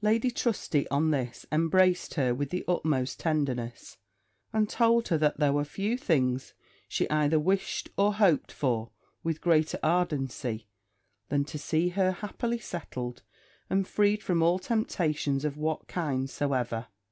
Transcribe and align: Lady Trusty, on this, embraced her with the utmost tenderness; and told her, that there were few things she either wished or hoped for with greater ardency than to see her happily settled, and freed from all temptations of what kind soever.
Lady 0.00 0.30
Trusty, 0.30 0.86
on 0.90 1.10
this, 1.10 1.44
embraced 1.50 2.14
her 2.14 2.32
with 2.32 2.50
the 2.50 2.62
utmost 2.68 3.18
tenderness; 3.18 3.96
and 4.52 4.68
told 4.68 5.08
her, 5.08 5.18
that 5.18 5.40
there 5.40 5.52
were 5.52 5.64
few 5.64 5.98
things 5.98 6.54
she 6.86 7.10
either 7.10 7.40
wished 7.40 7.88
or 7.96 8.14
hoped 8.14 8.52
for 8.52 8.92
with 9.24 9.40
greater 9.40 9.80
ardency 9.82 10.68
than 11.30 11.44
to 11.44 11.58
see 11.58 11.88
her 11.88 12.12
happily 12.12 12.58
settled, 12.60 13.22
and 13.68 13.88
freed 13.88 14.22
from 14.22 14.40
all 14.40 14.60
temptations 14.60 15.44
of 15.44 15.56
what 15.56 15.88
kind 15.88 16.30
soever. 16.30 16.86